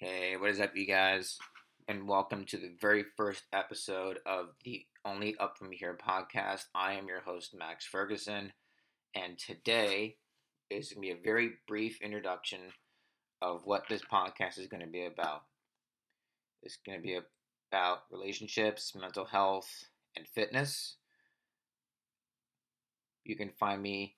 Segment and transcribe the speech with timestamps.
[0.00, 1.38] Hey, what is up, you guys?
[1.88, 6.66] And welcome to the very first episode of the Only Up From Here podcast.
[6.72, 8.52] I am your host, Max Ferguson,
[9.16, 10.14] and today
[10.70, 12.60] is going to be a very brief introduction
[13.42, 15.42] of what this podcast is going to be about.
[16.62, 17.18] It's going to be
[17.72, 19.68] about relationships, mental health,
[20.16, 20.94] and fitness.
[23.24, 24.14] You can find me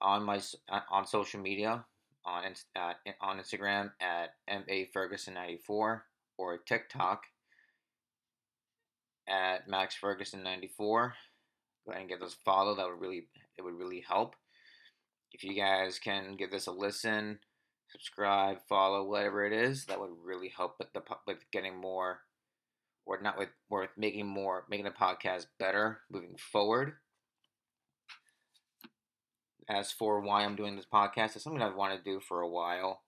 [0.00, 1.84] on my uh, on social media
[2.24, 6.00] on uh, on Instagram at maferguson94
[6.38, 7.22] or TikTok
[9.28, 11.12] at maxferguson94.
[11.86, 12.74] Go ahead and get those follow.
[12.74, 14.34] That would really it would really help.
[15.32, 17.38] If you guys can give this a listen,
[17.90, 22.20] subscribe, follow, whatever it is, that would really help with the with getting more,
[23.06, 26.94] or not with, or with making more, making the podcast better moving forward.
[29.70, 32.48] As for why I'm doing this podcast, it's something I've wanted to do for a
[32.48, 33.02] while.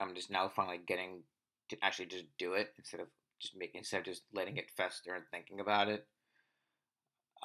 [0.00, 1.22] I'm just now finally getting
[1.68, 3.06] to actually just do it instead of
[3.40, 6.04] just making instead of just letting it fester and thinking about it.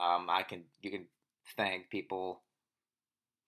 [0.01, 1.05] Um, I can you can
[1.57, 2.41] thank people,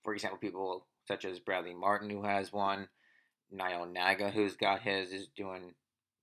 [0.03, 2.87] for example, people such as Bradley Martin who has one,
[3.49, 5.73] Niall Naga who's got his is doing.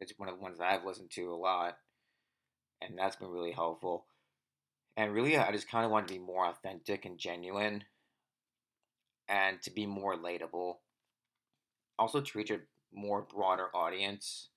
[0.00, 1.78] It's one of the ones that I've listened to a lot,
[2.80, 4.06] and that's been really helpful.
[4.96, 7.82] And really, I just kind of want to be more authentic and genuine
[9.28, 10.76] and to be more relatable.
[11.98, 12.60] Also, to reach a
[12.92, 14.48] more broader audience,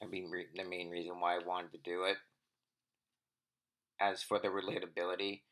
[0.00, 2.16] and being re- the main reason why I wanted to do it.
[4.00, 5.42] As for the relatability,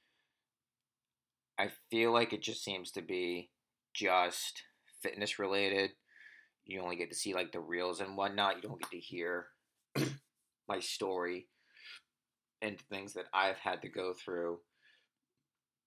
[1.58, 3.50] I feel like it just seems to be
[3.94, 4.62] just
[5.02, 5.92] fitness related.
[6.64, 8.56] You only get to see like the reels and whatnot.
[8.56, 9.46] You don't get to hear
[10.68, 11.46] my story
[12.60, 14.60] and things that I've had to go through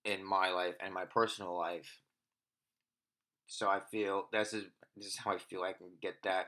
[0.04, 1.90] in my life and my personal life
[3.48, 4.66] so I feel this is
[4.96, 6.48] this is how I feel I can get that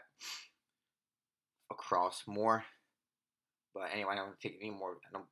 [1.71, 2.63] across more.
[3.73, 4.91] But anyway, I don't take any more.
[5.07, 5.27] I don't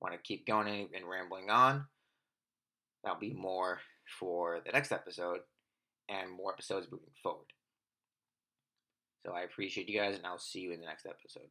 [0.00, 1.86] want to keep going and rambling on.
[3.02, 3.80] That'll be more
[4.18, 5.40] for the next episode
[6.08, 7.46] and more episodes moving forward.
[9.24, 11.48] So I appreciate you guys, and I'll see you in the next episode.